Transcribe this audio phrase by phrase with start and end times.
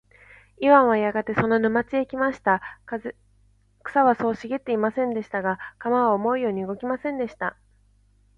[0.57, 2.59] イワンはやがてその沼地へ来ました。
[3.83, 5.43] 草はそう茂ってはいませんでした。
[5.43, 7.55] が、鎌は思うように動きませんでした。